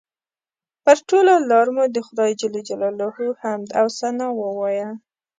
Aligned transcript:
پر 0.83 0.97
ټوله 1.09 1.33
لاره 1.49 1.71
مو 1.75 1.85
د 1.95 1.97
خدای 2.07 2.31
جل 2.41 2.55
جلاله 2.69 3.07
حمد 3.41 3.69
او 3.79 3.87
ثنا 3.99 4.27
ووایه. 4.33 4.89